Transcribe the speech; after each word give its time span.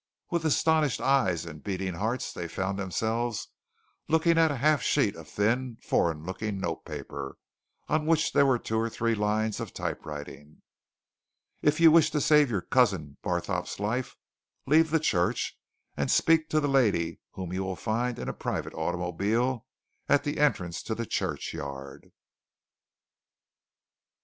With 0.31 0.45
astonished 0.45 0.99
eyes 0.99 1.45
and 1.45 1.63
beating 1.63 1.93
hearts 1.93 2.33
they 2.33 2.47
found 2.47 2.79
themselves 2.79 3.49
looking 4.07 4.35
at 4.35 4.49
a 4.49 4.55
half 4.55 4.81
sheet 4.81 5.15
of 5.15 5.29
thin, 5.29 5.77
foreign 5.83 6.23
looking 6.23 6.59
notepaper, 6.59 7.37
on 7.87 8.07
which 8.07 8.31
were 8.33 8.57
two 8.57 8.77
or 8.77 8.89
three 8.89 9.13
lines 9.13 9.59
of 9.59 9.75
typewriting: 9.75 10.63
"If 11.61 11.79
you 11.79 11.91
wish 11.91 12.09
to 12.09 12.19
save 12.19 12.49
your 12.49 12.61
cousin 12.61 13.17
Barthorpe's 13.21 13.79
life, 13.79 14.15
leave 14.65 14.89
the 14.89 14.99
church 14.99 15.55
and 15.95 16.09
speak 16.09 16.49
to 16.49 16.59
the 16.59 16.67
lady 16.67 17.19
whom 17.33 17.53
you 17.53 17.63
will 17.63 17.75
find 17.75 18.17
in 18.17 18.27
a 18.27 18.33
private 18.33 18.73
automobile 18.73 19.67
at 20.09 20.23
the 20.23 20.39
entrance 20.39 20.81
to 20.81 20.95
the 20.95 21.05
churchyard." 21.05 22.11